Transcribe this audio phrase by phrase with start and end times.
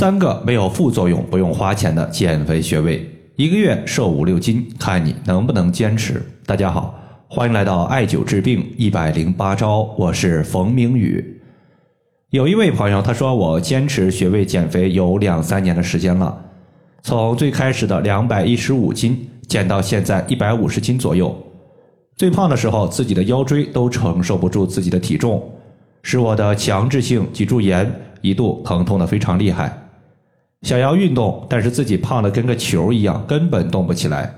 [0.00, 3.06] 三个没有副作用、不用花钱的减肥穴位，
[3.36, 6.22] 一个月瘦五六斤，看你能不能坚持。
[6.46, 11.42] 大家好，欢迎来到艾灸治病一百零八招，我是冯明宇。
[12.30, 16.34] 有一位朋友他说，我坚持穴位减肥有两三年的时间了，
[17.02, 21.36] 从最开始的两百一十五斤减到现在一百五十斤左右。
[22.16, 25.46] 最胖的时候，自己的腰椎都承受不住自己的体重，
[26.02, 29.70] 使我的强制性脊柱炎一度疼痛的非常厉害。
[30.70, 34.32] 想要运动，但是自己胖的跟个球一样，根本动不起来。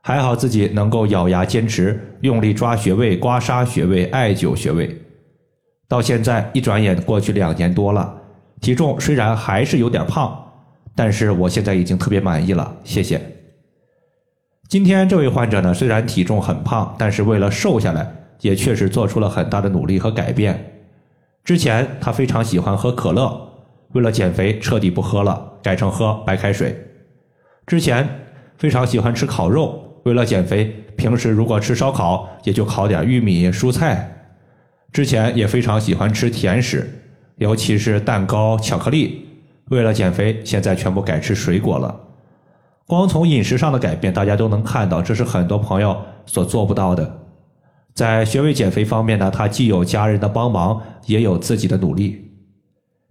[0.00, 5.00] 还好自己能够咬牙坚持，用力抓穴位、刮痧穴位、艾灸穴位。
[5.86, 8.12] 到现在一转眼过去两年多了，
[8.60, 10.36] 体重虽然还是有点胖，
[10.96, 12.74] 但是我现在已经特别满意了。
[12.82, 13.20] 谢谢。
[14.68, 20.82] 今天这位患者呢，虽然体重很胖，但是为了瘦下来，也确实做出了很大的努力和改变。
[21.44, 23.46] 之前他非常喜欢喝可乐。
[23.92, 26.76] 为了减肥，彻底不喝了，改成喝白开水。
[27.66, 28.08] 之前
[28.58, 30.64] 非常喜欢吃烤肉，为了减肥，
[30.96, 34.16] 平时如果吃烧烤，也就烤点玉米、蔬菜。
[34.92, 36.88] 之前也非常喜欢吃甜食，
[37.36, 39.26] 尤其是蛋糕、巧克力。
[39.70, 42.00] 为了减肥，现在全部改吃水果了。
[42.86, 47.18] 光从饮食上的改变，大家都能看到，这是很多朋友所做不到的。
[47.94, 52.29] 在穴位减肥方面呢，他既有家人的帮忙，也有自己的努力。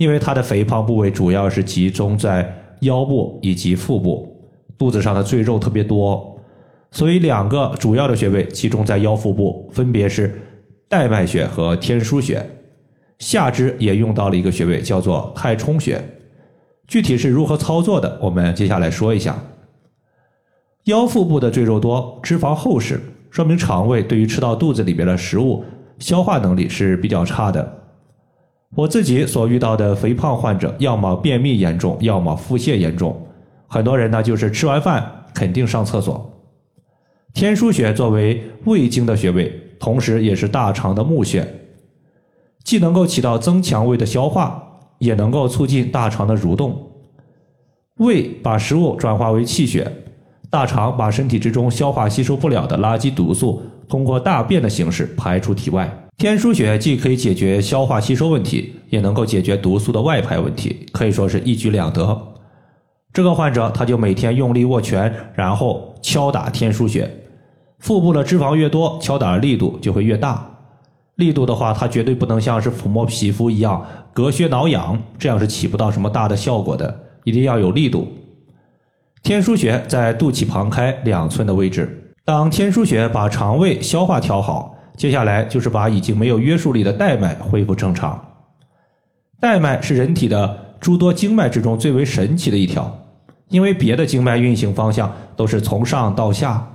[0.00, 4.34] 因为他的肥胖部位主要是集中在腰部以及腹部，
[4.78, 6.40] 肚子上的赘肉特别多，
[6.90, 10.40] 所以两个主要的穴位集中在腰腹部，分别是
[10.88, 12.42] 带脉穴和天枢穴。
[13.18, 16.02] 下肢也用到了一个穴位，叫做太冲穴。
[16.86, 19.38] 具体是如何操作的，我们接下来说一下。
[20.84, 25.62] 腰腹部的赘肉多，脂肪厚实，说明肠胃对于吃到肚子里边的食物
[25.98, 27.79] 消化能力是比较差的。
[28.76, 33.20] 我自己所遇到的肥胖患者，要么便秘严重，要么腹泻严重。
[33.66, 36.32] 很多人呢，就是吃完饭肯定上厕所。
[37.34, 41.46] 天枢穴作为胃经的穴位，同时也是大肠的募穴，
[42.62, 44.62] 既能够起到增强胃的消化，
[44.98, 46.90] 也能够促进大肠的蠕动。
[47.96, 49.90] 胃把食物转化为气血，
[50.48, 55.99] 大肠把身体之中消化吸收不了的垃圾毒素，通过大便的形式排出体外。
[56.20, 62.34] 天枢穴既可以解决消化吸收问题，也能够解决毒素的外排问题，可以说是一举两得。
[63.10, 67.10] 这个患者他就每天用力握拳，然后敲打天枢穴。
[67.78, 70.46] 腹部的脂肪越多，敲打的力度就会越大。
[71.14, 73.82] 力度的话，它绝对不能像是抚摸皮肤一样
[74.12, 77.00] 隔靴挠痒，这样是起不到什么大的效果的。
[77.24, 78.06] 一定要有力度。
[79.22, 82.12] 天枢穴在肚脐旁开两寸的位置。
[82.26, 84.76] 当天枢穴把肠胃消化调好。
[85.00, 88.22] 接下来就是把已经没有约束力的带脉恢复正常。
[89.40, 92.94] 带脉是人体的诸多经脉之中最为神奇的一条，
[93.48, 96.70] 因为别的经脉运行方向都是从上到下，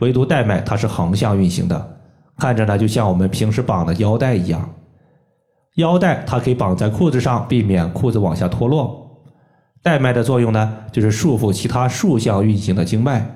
[0.00, 1.96] 唯独带脉它是横向运行的，
[2.36, 4.68] 看着呢就像我们平时绑的腰带一样。
[5.76, 9.18] 腰带它可以绑在裤子上，避免裤子往下脱落。
[9.82, 13.26] 带脉的作用呢，就是束缚其他竖向运行的经脉。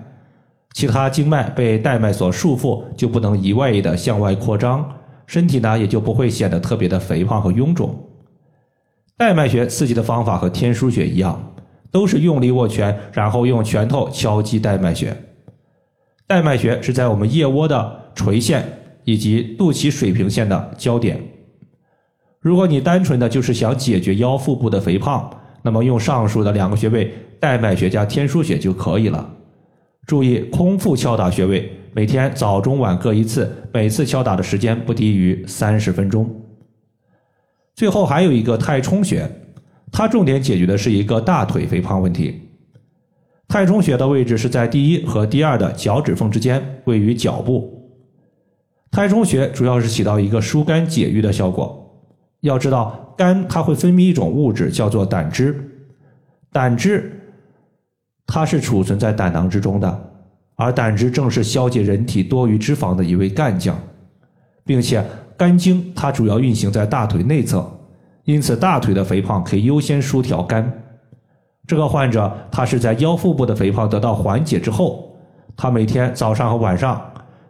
[0.76, 4.86] 其他经脉被带脉所束缚，就不能一味的向外扩张，
[5.26, 7.98] 身体呢也就不会显得特别的肥胖和臃肿。
[9.16, 11.54] 带脉穴刺激的方法和天枢穴一样，
[11.90, 15.16] 都是用力握拳，然后用拳头敲击带脉穴。
[16.26, 18.62] 带脉穴是在我们腋窝的垂线
[19.04, 21.18] 以及肚脐水平线的交点。
[22.38, 25.30] 如果你单纯的就是想解决腰腹部的肥胖，
[25.62, 29.32] 那么用上述的两个穴位带脉穴加天枢穴就可以了。
[30.06, 36.42] 注意空腹敲打穴位，每天早中晚各一次，每次敲打的时间不低于三十分钟。
[37.74, 39.28] 最后还有一个太冲穴，
[39.90, 42.40] 它重点解决的是一个大腿肥胖问题。
[43.48, 47.90] 太冲穴的位置是在第一和第二的脚趾缝之间，位于脚部。
[48.92, 51.82] 太冲穴主要是起到一个疏肝解郁的效果。
[52.42, 55.68] 要知道，肝它会分泌一种物质，叫做胆汁，
[56.52, 57.15] 胆汁。
[58.26, 60.10] 它是储存在胆囊之中的，
[60.56, 63.78] 而胆汁正是消解人体多余脂肪的一位干将，
[64.64, 65.04] 并且
[65.36, 67.64] 肝经它主要运行在大腿内侧，
[68.24, 70.70] 因此大腿的肥胖可以优先疏调肝。
[71.66, 75.16] 这个患者他是在腰腹部的肥胖得到缓解之后，
[75.56, 77.00] 他每天早上和晚上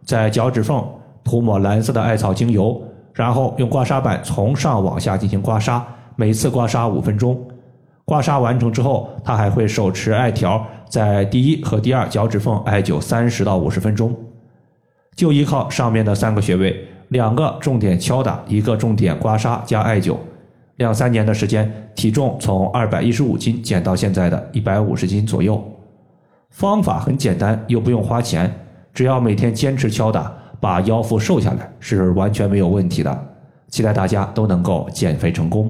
[0.03, 0.83] 在脚趾缝
[1.23, 2.81] 涂抹蓝色的艾草精油，
[3.13, 5.81] 然后用刮痧板从上往下进行刮痧，
[6.15, 7.39] 每次刮痧五分钟。
[8.07, 14.15] 刮痧完成之后，他还会手持艾条在第一和第二脚趾缝艾灸三十到五十分钟。
[15.13, 20.15] 就依靠上面的三个穴位，两个重点敲打，一个重点刮痧加艾灸，
[20.77, 25.61] 两三年的时间，体重从二百一十五斤减到现在的一百五十斤左右。
[26.49, 28.49] 方法很简单，又不用花钱，
[28.93, 33.27] 只要每天坚持敲打，把腰腹瘦下来是完全没有问题的。
[33.67, 35.69] 期待大家都能够减肥成功。